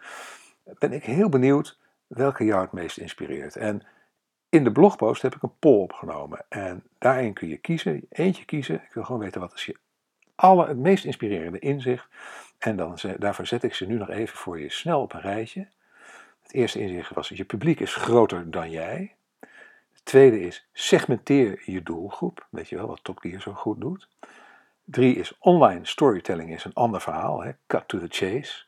ben 0.63 0.93
ik 0.93 1.03
heel 1.03 1.29
benieuwd 1.29 1.77
welke 2.07 2.43
jou 2.43 2.61
het 2.61 2.71
meest 2.71 2.97
inspireert. 2.97 3.55
En 3.55 3.83
in 4.49 4.63
de 4.63 4.71
blogpost 4.71 5.21
heb 5.21 5.35
ik 5.35 5.43
een 5.43 5.59
poll 5.59 5.81
opgenomen 5.81 6.45
en 6.49 6.83
daarin 6.97 7.33
kun 7.33 7.47
je 7.47 7.57
kiezen, 7.57 8.05
eentje 8.09 8.45
kiezen. 8.45 8.75
Ik 8.75 8.93
wil 8.93 9.03
gewoon 9.03 9.21
weten 9.21 9.41
wat 9.41 9.53
is 9.53 9.65
je 9.65 9.75
alle, 10.35 10.67
het 10.67 10.77
meest 10.77 11.05
inspirerende 11.05 11.59
inzicht. 11.59 12.07
En 12.57 12.75
dan, 12.75 12.97
daarvoor 13.17 13.47
zet 13.47 13.63
ik 13.63 13.73
ze 13.73 13.85
nu 13.85 13.97
nog 13.97 14.09
even 14.09 14.37
voor 14.37 14.59
je 14.59 14.69
snel 14.69 15.01
op 15.01 15.13
een 15.13 15.21
rijtje. 15.21 15.67
Het 16.43 16.53
eerste 16.53 16.79
inzicht 16.79 17.13
was: 17.13 17.29
je 17.29 17.45
publiek 17.45 17.79
is 17.79 17.95
groter 17.95 18.51
dan 18.51 18.69
jij. 18.69 19.15
Het 19.93 20.05
tweede 20.05 20.39
is: 20.39 20.67
segmenteer 20.73 21.61
je 21.65 21.83
doelgroep. 21.83 22.47
Weet 22.49 22.69
je 22.69 22.75
wel 22.75 22.87
wat 22.87 23.03
Top 23.03 23.19
Gear 23.19 23.41
zo 23.41 23.53
goed 23.53 23.81
doet. 23.81 24.07
Drie 24.85 25.15
is: 25.15 25.37
online 25.39 25.85
storytelling 25.85 26.53
is 26.53 26.65
een 26.65 26.73
ander 26.73 27.01
verhaal. 27.01 27.43
Hè? 27.43 27.51
Cut 27.67 27.87
to 27.87 27.99
the 27.99 28.07
chase. 28.09 28.63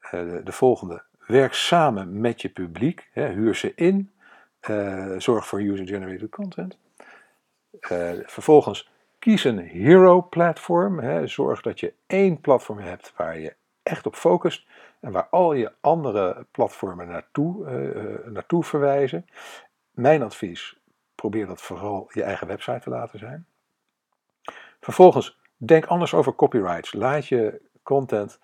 Uh, 0.00 0.10
de, 0.10 0.40
de, 0.44 0.52
volgende: 0.52 1.02
werk 1.26 1.54
samen 1.54 2.20
met 2.20 2.42
je 2.42 2.48
publiek. 2.48 3.08
Hè? 3.12 3.28
Huur 3.28 3.54
ze 3.54 3.74
in. 3.74 4.10
Uh, 4.70 5.18
zorg 5.18 5.46
voor 5.46 5.60
user-generated 5.60 6.30
content. 6.30 6.78
Uh, 7.90 8.12
vervolgens 8.24 8.90
kies 9.18 9.44
een 9.44 9.58
hero 9.58 10.22
platform. 10.22 10.98
Hè. 10.98 11.26
Zorg 11.26 11.60
dat 11.60 11.80
je 11.80 11.92
één 12.06 12.40
platform 12.40 12.78
hebt 12.78 13.12
waar 13.16 13.38
je 13.38 13.54
echt 13.82 14.06
op 14.06 14.14
focust 14.14 14.66
en 15.00 15.12
waar 15.12 15.28
al 15.28 15.52
je 15.52 15.72
andere 15.80 16.46
platformen 16.50 17.08
naartoe, 17.08 17.70
naartoe 18.30 18.64
verwijzen. 18.64 19.26
Mijn 19.90 20.22
advies, 20.22 20.80
probeer 21.14 21.46
dat 21.46 21.62
vooral 21.62 22.10
je 22.12 22.22
eigen 22.22 22.46
website 22.46 22.80
te 22.80 22.90
laten 22.90 23.18
zijn. 23.18 23.46
Vervolgens, 24.86 25.38
denk 25.56 25.86
anders 25.86 26.14
over 26.14 26.34
copyrights. 26.34 26.92
Laat 26.92 27.26
je 27.26 27.60
content 27.82 28.38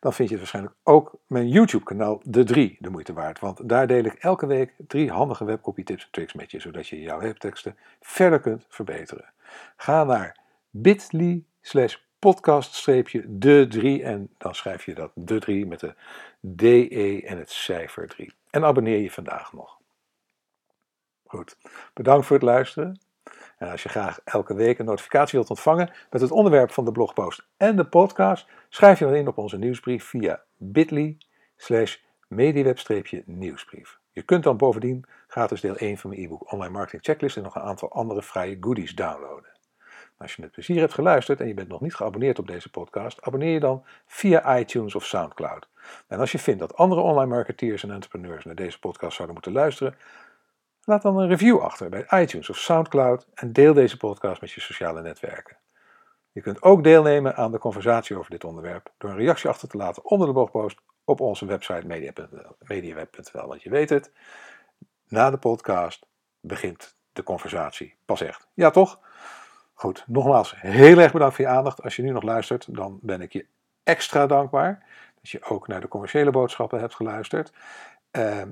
Dan 0.00 0.12
vind 0.12 0.28
je 0.28 0.34
het 0.34 0.38
waarschijnlijk 0.38 0.76
ook 0.82 1.14
mijn 1.26 1.48
YouTube-kanaal 1.48 2.20
De 2.24 2.44
3 2.44 2.76
de 2.80 2.90
moeite 2.90 3.12
waard. 3.12 3.40
Want 3.40 3.68
daar 3.68 3.86
deel 3.86 4.04
ik 4.04 4.14
elke 4.14 4.46
week 4.46 4.74
drie 4.86 5.10
handige 5.10 5.44
webcopy 5.44 5.82
tips 5.82 6.04
en 6.04 6.10
tricks 6.10 6.32
met 6.32 6.50
je, 6.50 6.60
zodat 6.60 6.88
je 6.88 7.00
jouw 7.00 7.20
webteksten 7.20 7.76
verder 8.00 8.40
kunt 8.40 8.66
verbeteren. 8.68 9.32
Ga 9.76 10.04
naar 10.04 10.44
bit.ly 10.80 11.44
slash 11.60 11.96
podcast-de 12.18 13.66
3 13.68 14.02
en 14.02 14.34
dan 14.38 14.54
schrijf 14.54 14.84
je 14.84 14.94
dat 14.94 15.10
de 15.14 15.38
3 15.38 15.66
met 15.66 15.80
de 15.80 15.94
DE 16.40 17.22
en 17.24 17.38
het 17.38 17.50
cijfer 17.50 18.08
3. 18.08 18.32
En 18.50 18.64
abonneer 18.64 18.98
je 18.98 19.10
vandaag 19.10 19.52
nog. 19.52 19.78
Goed, 21.26 21.56
bedankt 21.94 22.26
voor 22.26 22.36
het 22.36 22.44
luisteren. 22.44 23.00
En 23.58 23.70
als 23.70 23.82
je 23.82 23.88
graag 23.88 24.20
elke 24.24 24.54
week 24.54 24.78
een 24.78 24.84
notificatie 24.84 25.38
wilt 25.38 25.50
ontvangen 25.50 25.90
met 26.10 26.20
het 26.20 26.30
onderwerp 26.30 26.70
van 26.70 26.84
de 26.84 26.92
blogpost 26.92 27.46
en 27.56 27.76
de 27.76 27.86
podcast, 27.86 28.46
schrijf 28.68 28.98
je 28.98 29.04
dan 29.04 29.14
in 29.14 29.28
op 29.28 29.38
onze 29.38 29.58
nieuwsbrief 29.58 30.04
via 30.04 30.42
bit.ly 30.56 31.18
slash 31.56 31.96
mediweb-nieuwsbrief. 32.28 33.98
Je 34.10 34.22
kunt 34.22 34.42
dan 34.42 34.56
bovendien 34.56 35.04
gratis 35.26 35.60
deel 35.60 35.76
1 35.76 35.98
van 35.98 36.10
mijn 36.10 36.22
e-book 36.22 36.52
Online 36.52 36.72
Marketing 36.72 37.04
Checklist 37.04 37.36
en 37.36 37.42
nog 37.42 37.54
een 37.54 37.62
aantal 37.62 37.92
andere 37.92 38.22
vrije 38.22 38.56
goodies 38.60 38.94
downloaden. 38.94 39.55
Als 40.18 40.34
je 40.34 40.42
met 40.42 40.50
plezier 40.50 40.80
hebt 40.80 40.94
geluisterd 40.94 41.40
en 41.40 41.46
je 41.46 41.54
bent 41.54 41.68
nog 41.68 41.80
niet 41.80 41.94
geabonneerd 41.94 42.38
op 42.38 42.46
deze 42.46 42.70
podcast, 42.70 43.22
abonneer 43.22 43.52
je 43.52 43.60
dan 43.60 43.84
via 44.06 44.58
iTunes 44.58 44.94
of 44.94 45.04
SoundCloud. 45.04 45.68
En 46.06 46.18
als 46.18 46.32
je 46.32 46.38
vindt 46.38 46.60
dat 46.60 46.76
andere 46.76 47.00
online 47.00 47.34
marketeers 47.34 47.82
en 47.82 47.90
entrepreneurs 47.90 48.44
naar 48.44 48.54
deze 48.54 48.78
podcast 48.78 49.14
zouden 49.14 49.34
moeten 49.34 49.52
luisteren, 49.52 49.96
laat 50.84 51.02
dan 51.02 51.18
een 51.18 51.28
review 51.28 51.58
achter 51.58 51.88
bij 51.88 52.06
iTunes 52.22 52.50
of 52.50 52.56
SoundCloud 52.56 53.26
en 53.34 53.52
deel 53.52 53.74
deze 53.74 53.96
podcast 53.96 54.40
met 54.40 54.50
je 54.50 54.60
sociale 54.60 55.02
netwerken. 55.02 55.56
Je 56.32 56.40
kunt 56.40 56.62
ook 56.62 56.84
deelnemen 56.84 57.36
aan 57.36 57.52
de 57.52 57.58
conversatie 57.58 58.18
over 58.18 58.30
dit 58.30 58.44
onderwerp 58.44 58.92
door 58.98 59.10
een 59.10 59.16
reactie 59.16 59.48
achter 59.48 59.68
te 59.68 59.76
laten 59.76 60.04
onder 60.04 60.26
de 60.26 60.32
blogpost 60.32 60.78
op 61.04 61.20
onze 61.20 61.46
website 61.46 61.86
mediaweb.nl. 62.66 63.46
Want 63.46 63.62
je 63.62 63.70
weet 63.70 63.90
het, 63.90 64.12
na 65.08 65.30
de 65.30 65.38
podcast 65.38 66.06
begint 66.40 66.96
de 67.12 67.22
conversatie 67.22 67.96
pas 68.04 68.20
echt. 68.20 68.48
Ja, 68.54 68.70
toch? 68.70 69.00
Goed, 69.78 70.04
nogmaals, 70.06 70.54
heel 70.60 70.98
erg 70.98 71.12
bedankt 71.12 71.34
voor 71.34 71.44
je 71.44 71.50
aandacht. 71.50 71.82
Als 71.82 71.96
je 71.96 72.02
nu 72.02 72.10
nog 72.10 72.22
luistert, 72.22 72.74
dan 72.74 72.98
ben 73.02 73.20
ik 73.20 73.32
je 73.32 73.46
extra 73.82 74.26
dankbaar 74.26 74.86
dat 75.14 75.30
je 75.30 75.42
ook 75.44 75.68
naar 75.68 75.80
de 75.80 75.88
commerciële 75.88 76.30
boodschappen 76.30 76.80
hebt 76.80 76.94
geluisterd. 76.94 77.52
Uh, 78.12 78.42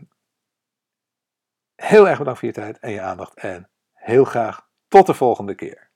heel 1.74 2.08
erg 2.08 2.18
bedankt 2.18 2.38
voor 2.38 2.48
je 2.48 2.54
tijd 2.54 2.78
en 2.78 2.90
je 2.90 3.00
aandacht 3.00 3.34
en 3.34 3.70
heel 3.92 4.24
graag 4.24 4.68
tot 4.88 5.06
de 5.06 5.14
volgende 5.14 5.54
keer. 5.54 5.90